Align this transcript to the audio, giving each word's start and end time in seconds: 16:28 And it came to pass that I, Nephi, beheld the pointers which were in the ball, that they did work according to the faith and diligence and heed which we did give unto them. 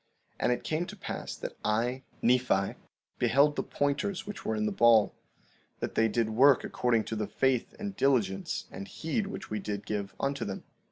16:28 0.37 0.37
And 0.39 0.51
it 0.53 0.63
came 0.63 0.85
to 0.87 0.95
pass 0.95 1.35
that 1.35 1.57
I, 1.63 2.01
Nephi, 2.23 2.73
beheld 3.19 3.55
the 3.55 3.61
pointers 3.61 4.25
which 4.25 4.43
were 4.43 4.55
in 4.55 4.65
the 4.65 4.71
ball, 4.71 5.13
that 5.79 5.93
they 5.93 6.07
did 6.07 6.31
work 6.31 6.63
according 6.63 7.03
to 7.03 7.15
the 7.15 7.27
faith 7.27 7.75
and 7.77 7.95
diligence 7.95 8.65
and 8.71 8.87
heed 8.87 9.27
which 9.27 9.51
we 9.51 9.59
did 9.59 9.85
give 9.85 10.15
unto 10.19 10.43
them. 10.43 10.63